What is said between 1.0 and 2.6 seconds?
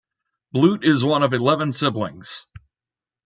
one of eleven siblings.